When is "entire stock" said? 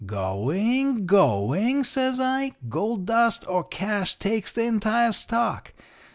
4.63-5.73